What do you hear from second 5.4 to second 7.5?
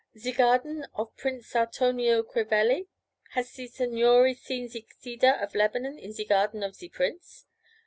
of Lebanon in ze garden of ze prince?'